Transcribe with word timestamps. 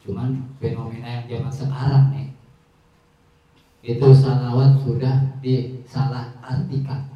cuman 0.00 0.48
fenomena 0.56 1.08
yang 1.20 1.24
zaman 1.28 1.52
sekarang 1.52 2.04
nih 2.12 2.28
itu 3.80 4.08
salawat 4.12 4.80
sudah 4.84 5.36
disalah 5.40 6.36
artikan 6.40 7.08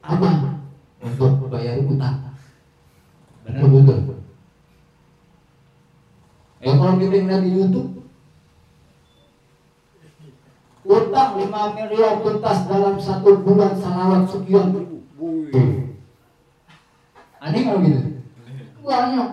apa? 0.00 0.58
Untuk 1.00 1.48
bayar 1.48 1.80
utang 1.80 2.34
benar. 3.46 3.64
Betul? 3.64 3.98
Eh 6.60 6.74
kalau 6.76 6.94
kita 7.00 7.16
lihat 7.24 7.40
di 7.40 7.50
YouTube 7.56 8.04
utang 10.84 11.30
5 11.38 11.76
miliar 11.76 12.20
tuntas 12.20 12.58
dalam 12.68 12.96
satu 13.00 13.40
bulan 13.40 13.72
salawat 13.78 14.28
sekian. 14.28 14.74
Ribu 14.74 14.90
aneh 17.40 17.60
kalau 17.64 17.80
gitu? 17.80 18.00
Banyak 18.84 19.28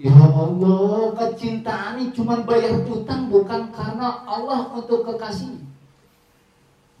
Ya 0.00 0.16
Allah, 0.16 1.12
kecintaan 1.12 2.00
ini 2.00 2.08
cuma 2.16 2.40
bayar 2.40 2.80
utang 2.88 3.28
bukan 3.28 3.68
karena 3.68 4.24
Allah 4.24 4.72
untuk 4.72 5.04
kekasih. 5.04 5.60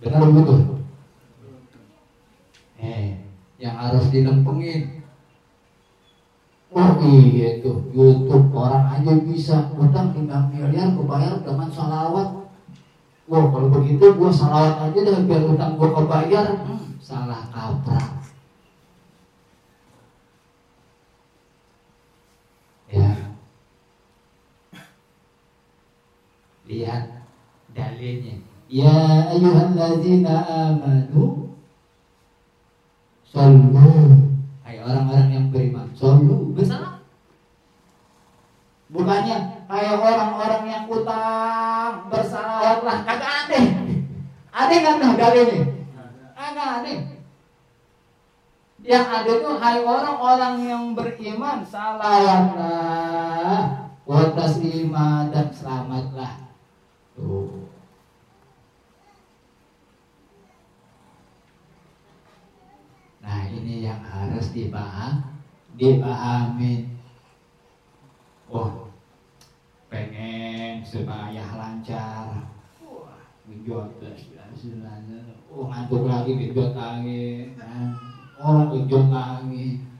Benar 0.04 0.28
betul? 0.28 0.84
Eh, 2.76 3.16
yang 3.56 3.76
harus 3.80 4.04
dilempengin. 4.12 5.00
Oh 6.70 6.92
iya 7.02 7.58
itu 7.58 7.72
YouTube 7.90 8.54
orang 8.54 9.00
aja 9.00 9.12
bisa 9.26 9.74
utang 9.74 10.14
5 10.14 10.54
miliar 10.54 10.94
kebayar 10.94 11.40
dengan 11.42 11.68
salawat. 11.72 12.28
Wah 13.26 13.44
kalau 13.50 13.68
begitu 13.74 14.14
gua 14.14 14.30
salawat 14.30 14.92
aja 14.92 14.98
deh 15.02 15.18
biar 15.26 15.50
utang 15.50 15.74
gua 15.74 15.90
kebayar. 15.98 16.46
Hmm, 16.62 16.94
salah 17.02 17.48
kaprah. 17.50 18.22
Ya. 22.90 23.10
Lihat 26.70 27.26
dalilnya. 27.74 28.38
Ya 28.70 29.26
ayyuhalladzina 29.34 30.46
amanu 30.46 31.50
sallu. 33.26 33.90
Hai 34.62 34.78
orang-orang 34.78 35.34
yang 35.34 35.50
beriman, 35.50 35.90
sallu 35.98 36.54
bersama. 36.54 37.02
Bukannya 38.86 39.66
kayak 39.66 39.98
orang-orang 39.98 40.64
yang 40.70 40.86
utang 40.86 42.06
bersalawatlah 42.06 43.02
kagak 43.02 43.50
aneh. 43.50 43.66
Aneh 44.54 44.78
kan 44.82 45.02
dalilnya? 45.02 45.66
Kagak 46.38 46.86
aneh. 46.86 47.18
Yang 48.86 49.06
ada 49.10 49.30
itu 49.42 49.50
hai 49.58 49.78
orang-orang 49.82 50.54
yang 50.70 50.94
beriman 50.94 51.66
salawatlah 51.66 53.10
watas 54.06 54.58
lima 54.58 55.30
dan 55.30 55.50
selamatlah. 55.54 56.49
Nah 63.20 63.40
ini 63.52 63.84
yang 63.84 64.00
harus 64.02 64.48
dipaham, 64.56 65.36
dipahami. 65.76 66.98
Oh, 68.48 68.88
pengen 69.92 70.82
supaya 70.82 71.44
lancar. 71.54 72.48
Genjot 73.46 74.00
Oh, 75.50 75.66
ngantuk 75.68 76.06
lagi 76.08 76.32
genjot 76.38 76.72
lagi. 76.72 77.52
Orang 78.40 78.72
ujung 78.72 79.12
kami 79.12 79.90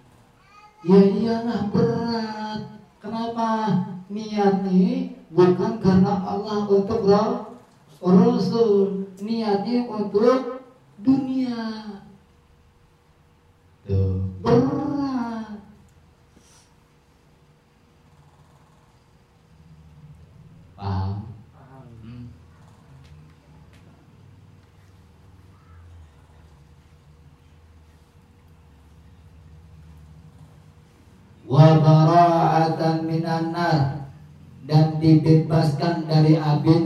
ya 0.80 0.96
iyalah 1.12 1.68
berat 1.68 2.60
kenapa 3.04 3.48
niat 4.08 4.64
nih 4.64 5.19
bukan 5.30 5.78
karena 5.78 6.14
Allah 6.26 6.66
untuk 6.66 7.06
Rasul 8.02 9.06
niatnya 9.22 9.86
untuk 9.86 10.66
dunia. 10.98 12.02
Berat. 14.40 15.60
Paham? 20.80 21.28
Wa 31.50 31.66
bara'atan 31.82 32.96
minan 33.10 33.52
nar 33.52 33.99
dan 34.68 35.00
dibebaskan 35.00 36.04
dari 36.04 36.36
api 36.36 36.84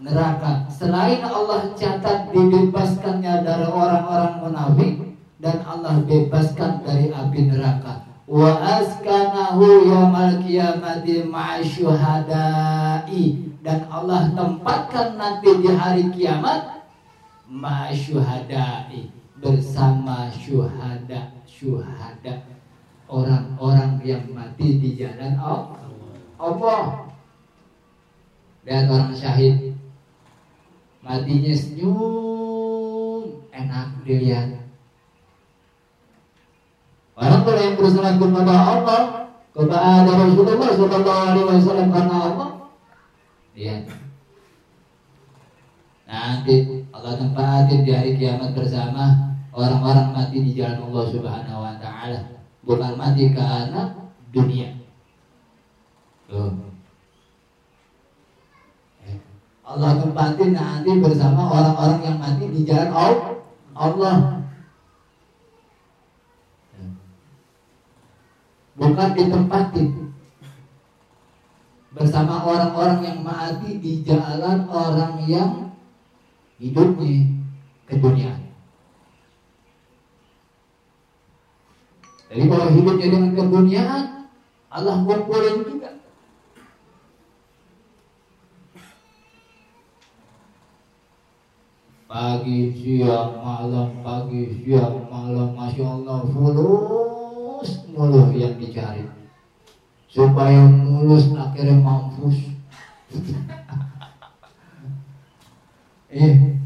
neraka. 0.00 0.66
Selain 0.72 1.20
Allah 1.22 1.70
catat 1.76 2.32
dibebaskannya 2.32 3.44
dari 3.44 3.66
orang-orang 3.68 4.34
munafik 4.40 4.94
dan 5.40 5.60
Allah 5.68 6.00
bebaskan 6.04 6.84
dari 6.84 7.12
api 7.12 7.52
neraka. 7.52 8.08
Wa 8.30 8.62
askanahu 8.80 9.90
yaumal 9.90 10.38
qiyamati 10.40 11.26
ma'asyuhadai. 11.28 13.24
Dan 13.60 13.84
Allah 13.92 14.32
tempatkan 14.32 15.20
nanti 15.20 15.52
di 15.60 15.68
hari 15.68 16.08
kiamat 16.14 16.88
ma'asyuhadai. 17.50 19.12
Bersama 19.40 20.28
syuhada 20.32 21.32
syuhada. 21.48 22.44
Orang-orang 23.10 23.98
yang 24.04 24.28
mati 24.30 24.78
di 24.78 24.94
jalan 25.00 25.34
Allah. 25.40 25.89
Dan 28.64 28.88
orang 28.88 29.12
syahid 29.12 29.76
matinya 31.04 31.52
senyum, 31.52 33.44
enak 33.52 33.88
dilihat. 34.08 34.56
Orang 37.20 37.44
kalau 37.44 37.60
yang 37.60 37.76
bersalat 37.76 38.16
kepada 38.16 38.54
Allah, 38.56 39.02
kepada 39.52 40.08
Rasulullah 40.08 40.70
Sallallahu 40.72 41.20
Alaihi 41.28 41.44
Wasallam 41.44 41.88
karena 41.92 42.16
Allah, 42.16 42.48
lihat. 43.52 43.84
Nanti 46.10 46.88
Allah 46.90 47.14
tempatin 47.20 47.84
di 47.84 47.92
hari 47.92 48.16
kiamat 48.16 48.56
bersama 48.56 49.36
orang-orang 49.52 50.10
mati 50.16 50.42
di 50.42 50.56
jalan 50.56 50.90
Allah 50.90 51.04
Subhanahu 51.06 51.60
Wa 51.60 51.74
Taala 51.78 52.20
bukan 52.64 52.96
mati 52.96 53.30
karena 53.30 53.94
dunia. 54.32 54.79
Eh, 56.30 56.52
Allah 59.66 59.90
tempatin 59.98 60.54
nanti 60.54 60.90
bersama 61.02 61.50
orang-orang 61.50 62.00
yang 62.06 62.16
mati 62.22 62.46
di 62.46 62.60
jalan 62.62 63.42
Allah. 63.74 64.38
Bukan 68.80 69.08
ditempatin 69.12 70.14
bersama 71.90 72.46
orang-orang 72.46 73.00
yang 73.04 73.18
mati 73.26 73.76
di 73.82 74.06
jalan 74.06 74.64
orang 74.70 75.20
yang 75.26 75.74
hidupnya 76.56 77.28
ke 77.90 77.94
dunia. 77.98 78.32
Jadi 82.30 82.46
kalau 82.46 82.66
hidupnya 82.70 83.06
dengan 83.10 83.32
keduniaan, 83.34 84.04
Allah 84.70 85.02
kumpulin 85.02 85.66
juga. 85.66 85.99
Pagi, 92.10 92.74
siang, 92.74 93.38
malam, 93.38 94.02
pagi, 94.02 94.66
siang, 94.66 95.06
malam, 95.06 95.54
Masya 95.54 95.86
Allah, 95.86 96.26
fulus 96.26 97.86
mulu 97.86 98.34
yang 98.34 98.58
dicari. 98.58 99.06
Supaya 100.10 100.66
mulus 100.66 101.30
akhirnya 101.38 101.78
mampus. 101.78 102.50
eh, 106.10 106.58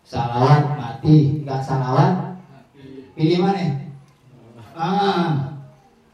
salawat 0.00 0.72
mati, 0.72 1.44
nggak 1.44 1.60
salawat 1.60 2.40
Pilih 3.12 3.36
mana? 3.44 3.84
Ah, 4.72 5.60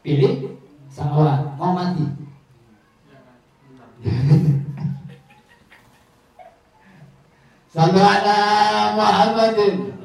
pilih 0.03 0.59
salawat. 0.91 1.55
Mau 1.55 1.71
mati? 1.71 2.03
Sallu 7.79 8.03
ala 8.03 8.39
Muhammadin. 8.91 9.95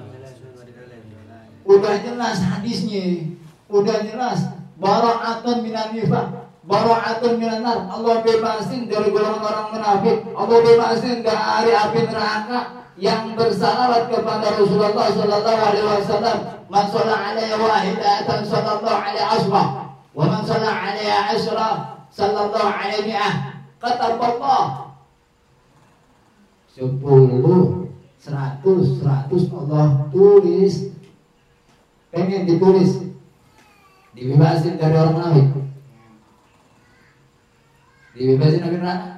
Udah 1.67 1.94
jelas 2.06 2.38
hadisnya. 2.38 3.35
Udah 3.67 3.99
jelas. 4.06 4.47
Bara'atun 4.79 5.67
minan 5.67 5.91
nifaq. 5.91 6.55
Bara'atun 6.71 7.35
minan 7.35 7.67
nar. 7.67 7.91
Allah 7.91 8.23
bebasin 8.23 8.87
dari 8.87 9.11
golongan 9.11 9.43
orang 9.43 9.69
munafik. 9.75 10.23
Allah 10.38 10.59
bebasin 10.62 11.26
dari 11.26 11.73
api 11.75 12.00
neraka 12.15 12.87
yang 12.94 13.35
bersalawat 13.35 14.06
kepada 14.06 14.55
Rasulullah 14.55 15.11
sallallahu 15.11 15.62
alaihi 15.67 15.87
wasallam 15.99 16.38
man 16.71 16.87
shalla 16.94 17.35
alaihi 17.35 17.59
wahidatan 17.59 18.47
sallallahu 18.47 18.87
alaihi 19.03 19.26
asra 19.35 19.91
wa 20.15 20.23
man 20.31 20.47
shalla 20.47 20.71
alaihi 20.71 21.11
asra 21.11 21.99
sallallahu 22.15 22.71
alaihi 22.71 23.11
mi'ah 23.11 23.67
kata 23.82 24.15
Allah 24.15 24.83
10 26.75 27.00
100 27.00 27.85
100 28.23 29.55
Allah 29.55 30.11
tulis. 30.11 30.75
Pengen 32.11 32.50
ditulis. 32.50 32.91
Dibebasin 34.15 34.79
dari 34.79 34.94
orang 34.94 35.15
munafik. 35.15 35.47
Dibebasin 38.15 38.62
dari 38.62 38.79
neraka. 38.79 39.11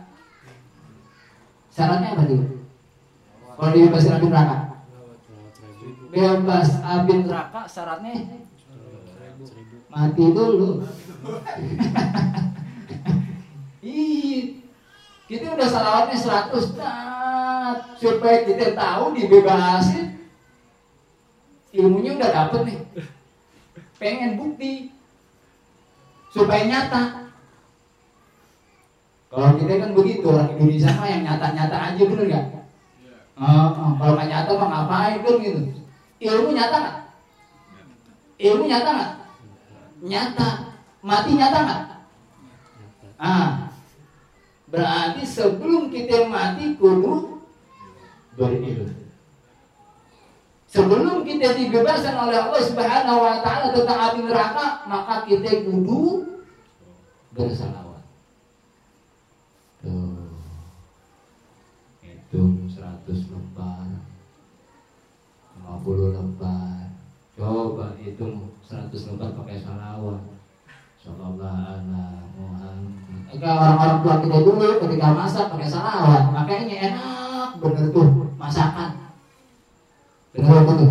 Syaratnya 1.72 2.16
apa 2.16 2.24
dulu 2.24 2.56
kalau 3.56 3.72
dibebasin 3.72 4.12
api 4.12 4.28
neraka. 4.28 4.56
Bebas 6.12 6.68
api 6.80 7.12
neraka 7.24 7.60
syaratnya 7.68 8.12
mati 9.92 10.24
dulu 10.32 10.80
kita 15.26 15.58
udah 15.58 15.66
salawatnya 15.66 16.16
100 16.22 16.78
nah, 16.78 17.74
supaya 17.98 18.46
kita 18.46 18.78
tahu 18.78 19.18
dibebasin 19.18 20.22
ilmunya 21.74 22.14
udah 22.14 22.30
dapet 22.30 22.60
nih. 22.62 22.78
Pengen 23.98 24.38
bukti. 24.38 24.94
Supaya 26.30 26.62
nyata. 26.62 27.26
Kalau 29.26 29.58
kita 29.58 29.72
kan 29.82 29.90
begitu 29.92 30.24
orang 30.30 30.54
Indonesia 30.54 30.94
mah 30.94 31.08
yang 31.10 31.22
nyata-nyata 31.26 31.76
aja 31.76 32.02
bener 32.06 32.24
nggak? 32.30 32.46
Uh, 33.36 33.68
uh, 33.74 33.92
kalau 33.98 34.12
nggak 34.16 34.30
nyata 34.30 34.50
mah 34.56 34.68
ngapain 34.70 35.16
kan 35.26 35.34
gitu? 35.42 35.60
Ilmu 36.22 36.48
nyata 36.54 36.76
nggak? 36.78 36.96
Ilmu 38.40 38.64
nyata 38.64 38.90
nggak? 38.94 39.12
Nyata. 40.06 40.48
Mati 41.02 41.30
nyata 41.34 41.58
nggak? 41.66 41.82
Ah 43.18 43.65
berarti 44.66 45.22
sebelum 45.22 45.94
kita 45.94 46.26
mati 46.26 46.74
kudu 46.74 47.38
berilmu 48.34 48.90
sebelum 50.66 51.22
kita 51.24 51.54
dibebaskan 51.54 52.14
oleh 52.28 52.36
Allah 52.36 52.62
Subhanahu 52.66 53.18
wa 53.22 53.36
taala 53.40 53.72
tentang 53.72 53.98
api 54.10 54.20
neraka 54.26 54.66
maka 54.90 55.24
kita 55.24 55.64
kudu 55.64 56.26
bersalawat. 57.32 58.02
Tuh. 59.80 60.28
Itu 62.02 62.40
100 62.68 63.32
lembar 63.32 63.88
50 65.62 66.16
lembar. 66.16 66.90
Coba 67.36 67.96
hitung 68.00 68.52
100 68.66 68.92
lembar 68.92 69.30
pakai 69.36 69.60
salawat 69.62 70.35
Sallallahu 71.06 71.46
orang-orang 73.46 73.98
tua 74.02 74.14
kita 74.26 74.38
dulu 74.42 74.68
ketika 74.82 75.06
masak 75.14 75.54
pakai 75.54 75.68
salawat 75.70 76.34
makanya 76.34 76.76
enak 76.90 77.50
bener 77.62 77.94
tuh 77.94 78.34
masakan. 78.34 79.14
Bener 80.34 80.66
betul 80.66 80.90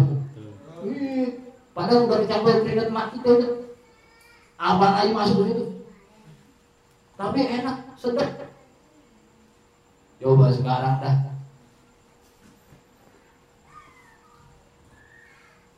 padahal 1.76 2.08
udah 2.08 2.18
dicampur 2.24 2.64
keringat 2.64 2.88
mak 2.96 3.12
kita 3.12 3.30
itu. 3.36 3.50
Apa 4.56 5.04
aja 5.04 5.12
masuk 5.12 5.36
ke 5.44 5.46
situ. 5.52 5.66
Tapi 7.20 7.40
enak 7.44 7.78
sedap. 8.00 8.32
Coba 10.24 10.48
sekarang 10.48 10.96
dah. 11.04 11.16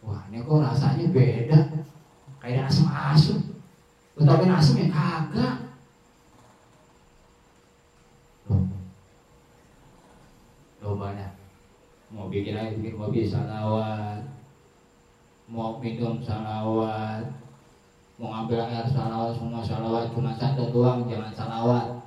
Wah 0.05 0.21
ini 0.29 0.45
kok 0.45 0.61
rasanya 0.61 1.05
beda. 1.09 1.59
Kayak 2.37 2.69
asam-asam 2.69 3.56
Tetapi 4.17 4.49
asam 4.49 4.81
ya 4.81 4.87
kagak. 4.89 5.55
Coba 10.81 11.13
dah 11.13 11.31
Mau 12.09 12.31
bikin 12.33 12.57
aja 12.57 12.73
bikin 12.73 12.97
mobil 12.97 13.29
salawat. 13.29 14.25
Mau 15.45 15.77
minum 15.77 16.17
salawat. 16.17 17.29
Mau 18.17 18.33
ngambil 18.33 18.65
air 18.65 18.89
salawat 18.89 19.37
Semua 19.37 19.61
salawat. 19.61 20.09
Cuma 20.09 20.33
satu 20.33 20.73
doang 20.73 21.05
Jangan 21.05 21.37
salawat. 21.37 22.01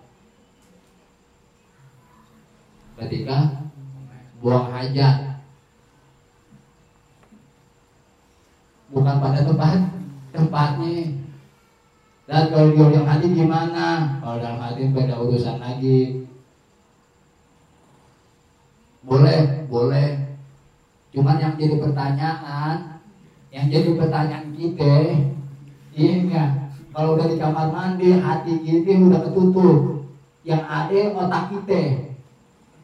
Ketika 2.98 3.70
Buang 4.42 4.72
hajat. 4.74 5.38
Bukan 8.90 9.16
pada 9.22 9.46
tempat 9.46 9.78
tempatnya 10.34 11.30
dan 12.31 12.47
kalau 12.55 12.71
di 12.71 12.79
dalam 12.79 13.11
hati 13.11 13.27
gimana? 13.35 13.87
Kalau 14.23 14.38
dalam 14.38 14.62
hati 14.62 14.87
beda 14.94 15.19
urusan 15.19 15.59
lagi. 15.59 16.31
Boleh 19.03 19.67
boleh. 19.67 20.38
Cuman 21.11 21.43
yang 21.43 21.59
jadi 21.59 21.82
pertanyaan 21.82 23.03
yang 23.50 23.67
jadi 23.67 23.99
pertanyaan 23.99 24.55
kita 24.55 24.94
iya 25.91 26.71
kalau 26.94 27.19
udah 27.19 27.27
di 27.27 27.35
kamar 27.35 27.75
mandi 27.75 28.15
hati 28.15 28.62
kita 28.62 29.11
udah 29.11 29.21
ketutup. 29.27 30.06
Yang 30.47 30.62
ada 30.71 31.00
otak 31.19 31.44
kita. 31.50 31.82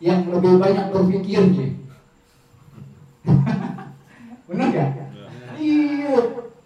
Yang 0.03 0.21
lebih 0.29 0.59
banyak 0.59 0.87
berpikirnya 0.91 1.67
benar 4.51 4.69
gak? 4.75 4.91
Iya. 5.57 6.19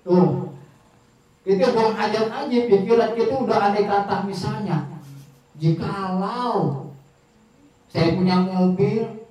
Tuh. 0.03 0.50
Kita 1.50 1.75
buang 1.75 1.99
hajat 1.99 2.31
aja 2.31 2.58
pikiran 2.70 3.11
kita 3.19 3.35
udah 3.43 3.58
ada 3.58 3.82
kata 3.82 4.17
misalnya. 4.23 4.87
Jikalau 5.58 6.94
saya 7.91 8.14
punya 8.14 8.38
mobil, 8.38 9.26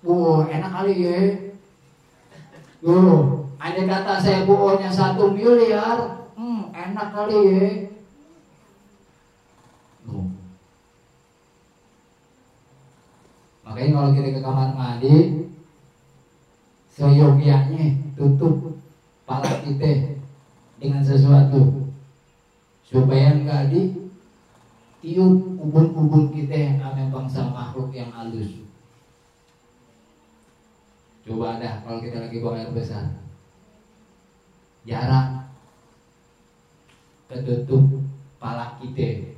wah 0.00 0.48
enak 0.48 0.72
kali 0.72 0.94
ya. 0.96 1.20
Tuh, 2.80 3.52
ada 3.60 3.82
kata 3.84 4.12
saya 4.16 4.48
buahnya 4.48 4.88
satu 4.88 5.36
miliar, 5.36 6.24
hmm, 6.40 6.72
enak 6.72 7.08
kali 7.12 7.38
ya. 7.52 7.68
Makanya 13.60 13.92
kalau 13.92 14.10
kita 14.16 14.28
ke 14.32 14.40
kamar 14.40 14.70
mandi, 14.72 15.16
seyogianya 16.96 18.08
tutup 18.16 18.80
pala 19.28 19.60
kita 19.60 20.15
dengan 20.80 21.02
sesuatu. 21.02 21.88
Supaya 22.86 23.34
enggak 23.34 23.74
di 23.74 24.06
tiup 25.02 25.58
ubun-ubun 25.58 26.30
kita 26.30 26.78
ame 26.78 27.10
bangsa 27.10 27.50
makhluk 27.50 27.90
yang 27.90 28.10
halus. 28.14 28.62
Coba 31.26 31.58
dah 31.58 31.82
kalau 31.82 31.98
kita 31.98 32.22
lagi 32.22 32.38
buang 32.38 32.54
air 32.54 32.70
besar. 32.70 33.10
Jarang 34.86 35.50
ketutup 37.26 37.82
pala 38.38 38.78
kita. 38.78 39.34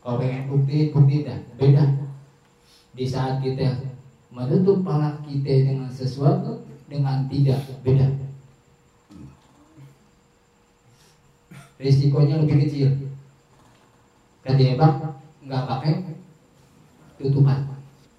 Kalau 0.00 0.16
pengen 0.16 0.48
bukti 0.48 0.88
bukti 0.88 1.28
dah. 1.28 1.36
Beda. 1.60 1.84
Di 2.96 3.04
saat 3.04 3.44
kita 3.44 3.84
menutup 4.32 4.80
pala 4.80 5.20
kita 5.28 5.68
dengan 5.68 5.92
sesuatu 5.92 6.64
dengan 6.88 7.28
tidak 7.28 7.60
beda. 7.84 8.08
Risikonya 11.80 12.44
lebih 12.44 12.68
kecil. 12.68 12.92
Ketimbang 14.44 15.16
nggak 15.48 15.64
pakai 15.64 15.92
tutupan. 17.16 17.64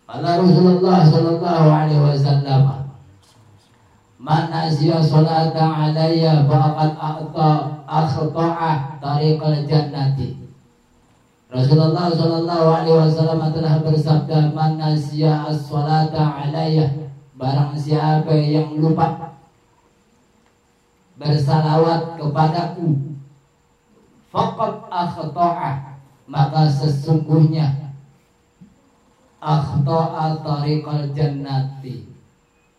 Allah 0.09 0.41
Rasulullah 0.41 1.05
Sallallahu 1.05 1.67
Alaihi 1.69 2.01
Wasallam 2.01 2.81
Man 4.21 4.53
nasiya 4.53 5.01
salata 5.01 5.65
alaiya 5.65 6.45
faqad 6.45 6.93
a'ta 6.93 7.49
akhta'a 7.89 9.01
tariqal 9.01 9.65
jannati 9.65 10.37
Rasulullah 11.51 12.07
Shallallahu 12.15 12.67
Alaihi 12.71 12.95
Wasallam 12.95 13.51
telah 13.51 13.83
bersabda, 13.83 14.55
"Man 14.55 14.79
nasiya 14.79 15.51
as-salata 15.51 16.47
alayya." 16.47 16.87
Barang 17.35 17.75
siapa 17.75 18.31
yang 18.31 18.79
lupa 18.79 19.35
bersalawat 21.19 22.15
kepadaku, 22.15 23.10
faqad 24.31 24.87
akhta'a, 24.87 25.99
maka 26.25 26.71
sesungguhnya 26.71 27.93
akhta'a 29.37 30.39
tariqal 30.41 31.11
jannati. 31.13 32.07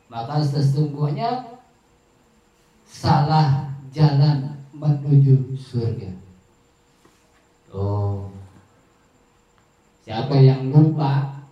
Maka 0.09 0.45
sesungguhnya 0.45 1.61
salah 2.85 3.73
jalan 3.93 4.61
menuju 4.77 5.57
surga. 5.57 6.13
Oh, 7.73 8.29
Siapa 10.03 10.35
yang 10.35 10.75
lupa 10.75 11.47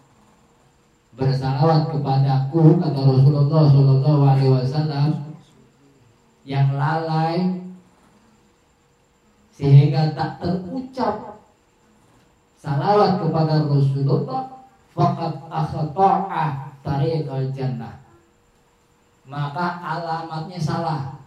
bersalawat 1.15 1.95
kepadaku 1.95 2.83
kata 2.83 2.99
Rasulullah 2.99 3.65
Shallallahu 3.71 4.23
Alaihi 4.27 4.51
Wasallam 4.51 5.11
yang 6.43 6.75
lalai 6.75 7.63
sehingga 9.61 10.17
tak 10.17 10.41
terucap 10.41 11.37
salawat 12.57 13.21
kepada 13.21 13.69
Rasulullah 13.69 14.65
fakat 14.97 15.37
akhta'a 15.53 16.45
tariqal 16.81 17.53
jannah. 17.53 18.01
Maka 19.29 19.85
alamatnya 19.85 20.57
salah. 20.57 21.21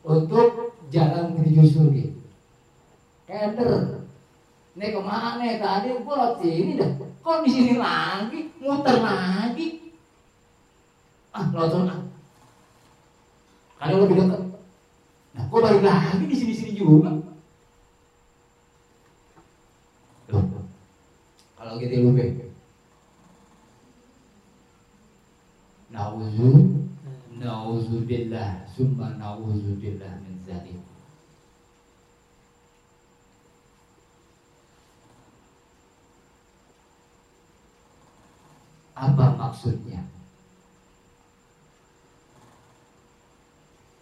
Untuk 0.00 0.80
jalan 0.88 1.36
menuju 1.36 1.62
surga. 1.68 2.04
Keder. 3.28 4.00
Ini 4.72 4.86
ke 4.90 5.00
mana? 5.04 5.46
Tadi 5.60 5.92
gua 6.02 6.34
sini 6.40 6.80
dah. 6.80 6.90
Kok 7.20 7.44
di 7.44 7.50
sini 7.52 7.72
lagi? 7.76 8.48
Muter 8.58 8.96
lagi. 8.98 9.92
Ah 11.36 11.46
lotor 11.52 11.86
ah 11.86 12.00
lebih 13.86 14.18
dekat. 14.18 14.42
Nah 15.32 15.42
kok 15.46 15.60
balik 15.62 15.82
lagi 15.86 16.24
di 16.26 16.36
sini 16.36 16.54
sini 16.56 16.72
juga 16.74 17.21
Summa 28.82 29.14
nauzubillah 29.14 30.18
min 30.26 30.42
zalik 30.42 30.82
Apa 38.98 39.38
maksudnya? 39.38 40.02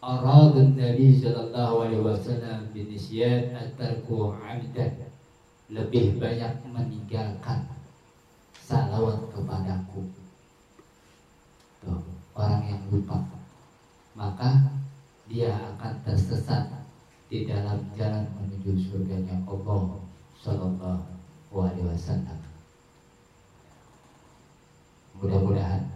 Aradun 0.01 0.73
Nabi 0.81 1.13
Sallallahu 1.13 1.85
Alaihi 1.85 2.01
Wasallam 2.01 2.73
binisyan 2.73 3.53
at-tarku 3.53 4.33
amdan 4.33 5.13
lebih 5.69 6.17
banyak 6.17 6.57
meninggalkan 6.65 7.69
salawat 8.65 9.29
kepadaku. 9.29 10.09
Tuh, 11.85 12.01
orang 12.33 12.65
yang 12.65 12.81
lupa 12.89 13.40
maka 14.21 14.53
dia 15.25 15.49
akan 15.49 15.97
tersesat 16.05 16.69
di 17.33 17.49
dalam 17.49 17.81
jalan 17.97 18.29
menuju 18.37 18.77
surganya 18.77 19.41
Allah 19.49 19.97
Sallallahu 20.45 21.57
Alaihi 21.57 21.89
Wasallam. 21.89 22.39
Mudah-mudahan 25.17 25.89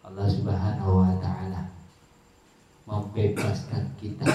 Allah 0.00 0.28
Subhanahu 0.32 1.04
wa 1.04 1.12
taala 1.20 1.68
membebaskan 2.88 3.84
kita 4.00 4.32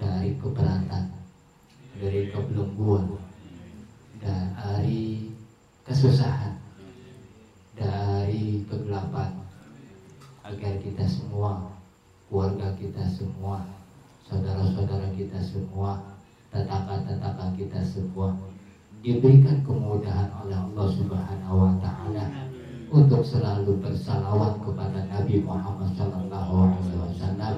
dari 0.00 0.32
keberatan, 0.40 1.04
dari 2.00 2.32
kebelengguan, 2.32 3.12
dari 4.24 5.28
kesusahan, 5.84 6.51
semua, 11.12 11.76
keluarga 12.32 12.72
kita 12.80 13.04
semua, 13.12 13.60
saudara-saudara 14.24 15.12
kita 15.12 15.36
semua, 15.44 16.00
tetangga-tetangga 16.48 17.52
kita 17.60 17.80
semua 17.84 18.32
diberikan 19.02 19.58
kemudahan 19.66 20.30
oleh 20.40 20.54
Allah 20.54 20.88
Subhanahu 20.94 21.56
wa 21.58 21.74
taala 21.82 22.24
untuk 22.92 23.26
selalu 23.26 23.82
bersalawat 23.82 24.62
kepada 24.62 25.10
Nabi 25.10 25.42
Muhammad 25.42 25.90
sallallahu 25.98 26.70
alaihi 26.70 26.96
wasallam. 27.02 27.56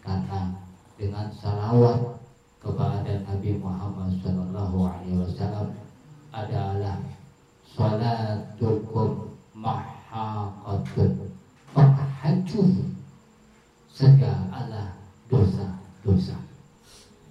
Karena 0.00 0.40
dengan 0.94 1.26
salawat 1.34 2.22
kepada 2.62 3.12
Nabi 3.26 3.58
Muhammad 3.58 4.14
sallallahu 4.22 4.78
alaihi 4.86 5.18
wasallam 5.18 5.74
adalah 6.30 7.02
salatukum 7.66 9.34
mahaqatun 9.58 11.34
fahajjuh 12.20 12.68
segala 13.88 14.92
dosa-dosa 15.32 16.36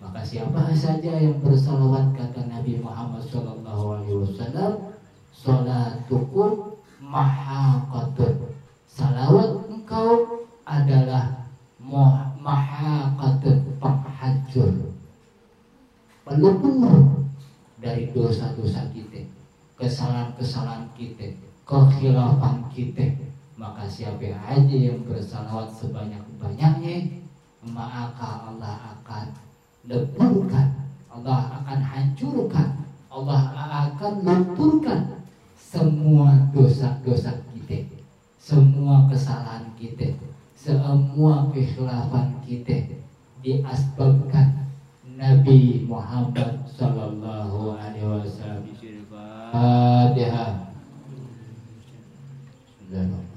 maka 0.02 0.26
siapa 0.26 0.74
saja 0.74 1.22
yang 1.22 1.38
bersalawat 1.44 2.18
kata 2.18 2.50
Nabi 2.50 2.82
Muhammad 2.82 3.20
Shallallahu 3.28 4.00
Alaihi 4.00 4.16
Wasallam, 4.24 4.96
salatukum 5.36 6.80
mahaqatun. 7.04 8.48
Salawat 8.88 9.68
engkau 9.68 10.48
adalah 10.64 11.44
mahaqatun 12.40 13.76
penghajur. 13.76 14.96
Pelupur 16.24 17.20
dari 17.84 18.08
dosa-dosa 18.16 18.88
kita, 18.96 19.28
kesalahan-kesalahan 19.76 20.88
kita, 20.96 21.28
kekhilafan 21.68 22.72
kita. 22.72 23.29
Maka 23.60 23.84
siapa 23.92 24.24
aja 24.24 24.72
yang 24.72 25.04
bersalawat 25.04 25.68
sebanyak-banyaknya, 25.76 27.20
maka 27.68 28.48
Allah 28.48 28.96
akan 28.96 29.36
leburkan 29.84 30.88
Allah 31.12 31.60
akan 31.60 31.80
hancurkan 31.84 32.88
Allah 33.12 33.52
akan 33.92 34.24
lunturkan 34.24 35.20
semua 35.60 36.48
dosa-dosa 36.56 37.36
kita 37.52 38.00
semua 38.40 39.12
kesalahan 39.12 39.68
kita 39.76 40.16
semua 40.56 41.52
kekhilafan 41.52 42.40
kita 42.48 42.96
diasbabkan 43.44 44.72
Nabi 45.20 45.84
Muhammad 45.84 46.64
Sallallahu 46.64 47.76
Alaihi 47.76 48.08
Wasallam. 48.08 48.64
Fatihah. 49.52 50.72
Bismillahirrahmanirrahim. 52.88 53.29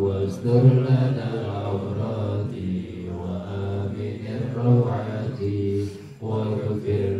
واستر 0.00 0.62
لنا 0.62 1.26
العورات 1.34 2.54
وآمن 3.20 4.22
الروعات 4.40 5.40
واغفر 6.22 7.19